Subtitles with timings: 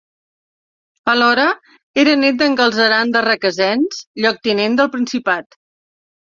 [1.11, 1.43] Alhora,
[2.03, 5.61] era nét d'en Galceran de Requesens, lloctinent del principat.